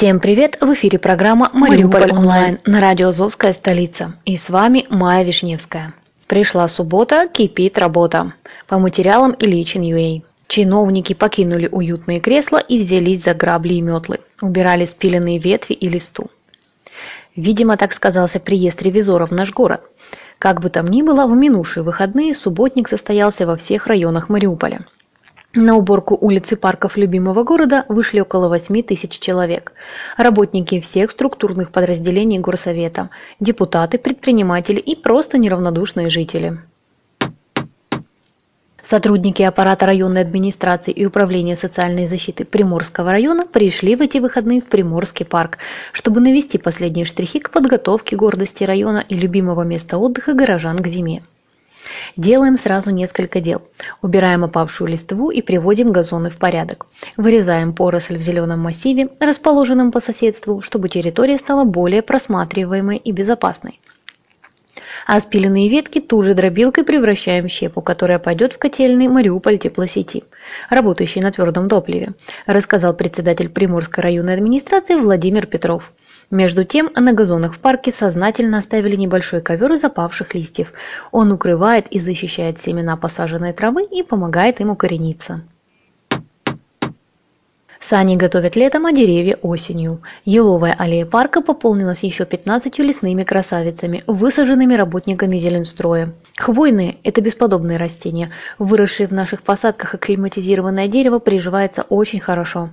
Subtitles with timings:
[0.00, 0.56] Всем привет!
[0.62, 4.14] В эфире программа «Мариуполь онлайн» на радио «Азовская столица».
[4.24, 5.92] И с вами Майя Вишневская.
[6.26, 8.32] Пришла суббота, кипит работа.
[8.66, 10.24] По материалам Ильичин Юэй.
[10.48, 14.20] Чиновники покинули уютные кресла и взялись за грабли и метлы.
[14.40, 16.30] Убирали спиленные ветви и листу.
[17.36, 19.82] Видимо, так сказался приезд ревизора в наш город.
[20.38, 24.80] Как бы там ни было, в минувшие выходные субботник состоялся во всех районах Мариуполя.
[25.52, 29.72] На уборку улиц и парков любимого города вышли около 8 тысяч человек.
[30.16, 33.10] Работники всех структурных подразделений горсовета,
[33.40, 36.58] депутаты, предприниматели и просто неравнодушные жители.
[38.80, 44.66] Сотрудники аппарата районной администрации и управления социальной защиты Приморского района пришли в эти выходные в
[44.66, 45.58] Приморский парк,
[45.92, 51.22] чтобы навести последние штрихи к подготовке гордости района и любимого места отдыха горожан к зиме.
[52.16, 53.62] Делаем сразу несколько дел.
[54.02, 56.86] Убираем опавшую листву и приводим газоны в порядок.
[57.16, 63.80] Вырезаем поросль в зеленом массиве, расположенном по соседству, чтобы территория стала более просматриваемой и безопасной.
[65.06, 70.24] А спиленные ветки тут же дробилкой превращаем в щепу, которая пойдет в котельный Мариуполь теплосети,
[70.68, 72.12] работающий на твердом топливе,
[72.46, 75.90] рассказал председатель Приморской районной администрации Владимир Петров.
[76.30, 80.72] Между тем, на газонах в парке сознательно оставили небольшой ковер из опавших листьев.
[81.10, 85.42] Он укрывает и защищает семена посаженной травы и помогает им укорениться.
[87.80, 90.02] Сани готовят летом, а деревья осенью.
[90.24, 96.12] Еловая аллея парка пополнилась еще 15 лесными красавицами, высаженными работниками зеленстроя.
[96.36, 98.30] Хвойные– это бесподобные растения.
[98.58, 102.70] Выросшие в наших посадках акклиматизированное дерево приживается очень хорошо.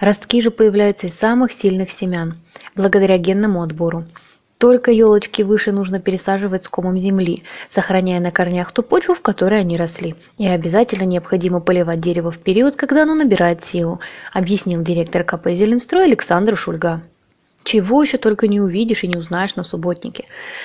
[0.00, 2.34] Ростки же появляются из самых сильных семян
[2.78, 4.04] благодаря генному отбору.
[4.58, 9.60] Только елочки выше нужно пересаживать с комом земли, сохраняя на корнях ту почву, в которой
[9.60, 10.16] они росли.
[10.36, 14.00] И обязательно необходимо поливать дерево в период, когда оно набирает силу,
[14.32, 17.02] объяснил директор КП «Зеленстрой» Александр Шульга.
[17.62, 20.24] Чего еще только не увидишь и не узнаешь на субботнике.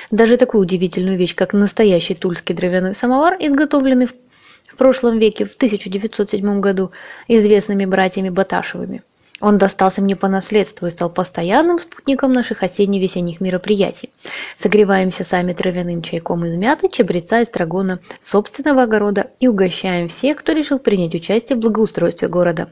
[0.10, 6.62] Даже такую удивительную вещь, как настоящий тульский дровяной самовар, изготовленный в прошлом веке, в 1907
[6.62, 6.92] году,
[7.27, 9.04] известными братьями Баташевыми.
[9.43, 14.09] Он достался мне по наследству и стал постоянным спутником наших осенне-весенних мероприятий.
[14.57, 20.53] Согреваемся сами травяным чайком из мяты, чабреца и строгона собственного огорода и угощаем всех, кто
[20.53, 22.69] решил принять участие в благоустройстве города.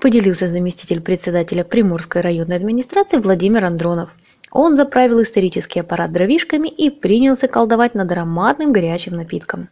[0.00, 4.10] Поделился заместитель председателя Приморской районной администрации Владимир Андронов.
[4.50, 9.68] Он заправил исторический аппарат дровишками и принялся колдовать над ароматным горячим напитком.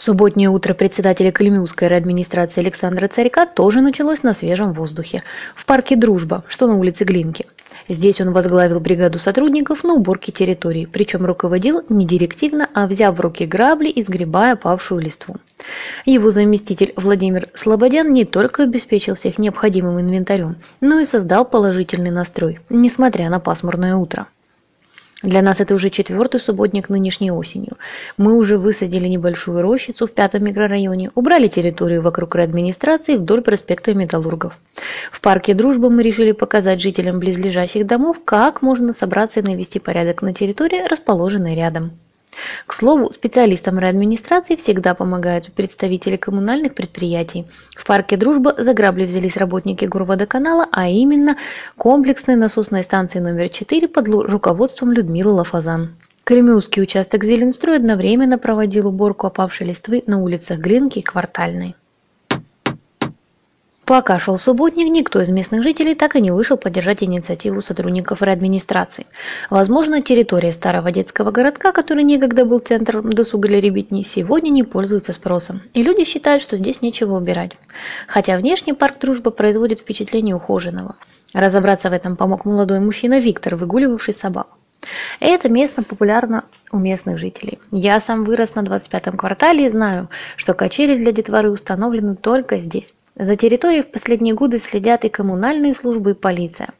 [0.00, 5.24] Субботнее утро председателя Калимиусской администрации Александра Царька тоже началось на свежем воздухе,
[5.54, 7.46] в парке «Дружба», что на улице Глинки.
[7.86, 13.20] Здесь он возглавил бригаду сотрудников на уборке территории, причем руководил не директивно, а взяв в
[13.20, 15.36] руки грабли и сгребая павшую листву.
[16.06, 22.58] Его заместитель Владимир Слободян не только обеспечил всех необходимым инвентарем, но и создал положительный настрой,
[22.70, 24.28] несмотря на пасмурное утро.
[25.22, 27.76] Для нас это уже четвертый субботник нынешней осенью.
[28.16, 34.56] Мы уже высадили небольшую рощицу в пятом микрорайоне, убрали территорию вокруг администрации вдоль проспекта Металлургов.
[35.12, 40.22] В парке Дружбы мы решили показать жителям близлежащих домов, как можно собраться и навести порядок
[40.22, 41.92] на территории, расположенной рядом.
[42.66, 47.46] К слову, специалистам райадминистрации всегда помогают представители коммунальных предприятий.
[47.76, 51.36] В парке «Дружба» за грабли взялись работники Горводоканала, а именно
[51.76, 55.96] комплексной насосной станции номер 4 под руководством Людмилы Лафазан.
[56.24, 61.74] Кремлевский участок Зеленстрой одновременно проводил уборку опавшей листвы на улицах Глинки и Квартальной.
[63.90, 69.04] Пока шел субботник, никто из местных жителей так и не вышел поддержать инициативу сотрудников администрации.
[69.50, 75.12] Возможно, территория старого детского городка, который некогда был центром досуга для ребятни, сегодня не пользуется
[75.12, 75.62] спросом.
[75.74, 77.56] И люди считают, что здесь нечего убирать.
[78.06, 80.94] Хотя внешний парк «Дружба» производит впечатление ухоженного.
[81.34, 84.46] Разобраться в этом помог молодой мужчина Виктор, выгуливавший собак.
[85.18, 87.58] Это место популярно у местных жителей.
[87.72, 92.86] Я сам вырос на 25-м квартале и знаю, что качели для детворы установлены только здесь.
[93.20, 96.70] За территорией в последние годы следят и коммунальные службы, и полиция.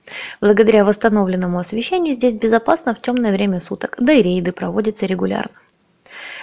[0.40, 5.52] Благодаря восстановленному освещению здесь безопасно в темное время суток, да и рейды проводятся регулярно.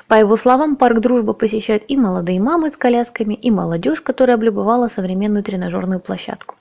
[0.08, 4.88] По его словам, парк «Дружба» посещают и молодые мамы с колясками, и молодежь, которая облюбовала
[4.88, 6.54] современную тренажерную площадку.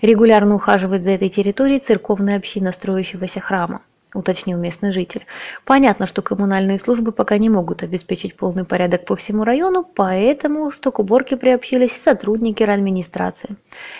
[0.00, 3.80] Регулярно ухаживает за этой территорией церковная община строящегося храма
[4.16, 5.26] уточнил местный житель.
[5.64, 10.90] Понятно, что коммунальные службы пока не могут обеспечить полный порядок по всему району, поэтому что
[10.90, 13.56] к уборке приобщились сотрудники администрации.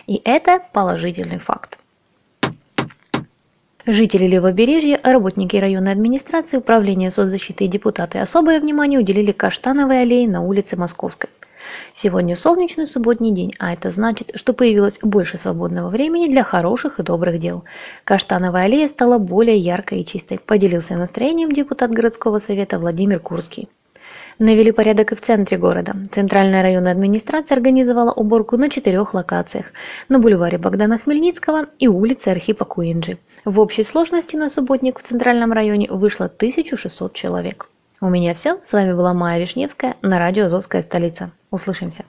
[0.06, 1.78] И это положительный факт.
[3.88, 10.42] Жители Левобережья, работники районной администрации, управления соцзащиты и депутаты особое внимание уделили Каштановой аллее на
[10.42, 11.30] улице Московской.
[11.98, 17.02] Сегодня солнечный субботний день, а это значит, что появилось больше свободного времени для хороших и
[17.02, 17.64] добрых дел.
[18.04, 23.70] Каштановая аллея стала более яркой и чистой, поделился настроением депутат городского совета Владимир Курский.
[24.38, 25.94] Навели порядок и в центре города.
[26.14, 29.72] Центральная районная администрация организовала уборку на четырех локациях–
[30.10, 33.16] на бульваре Богдана Хмельницкого и улице Архипа Куинджи.
[33.46, 37.70] В общей сложности на субботник в центральном районе вышло 1600 человек.
[38.00, 38.60] У меня все.
[38.62, 41.30] С вами была Майя Вишневская на радио «Азовская столица».
[41.50, 42.04] Услышимся.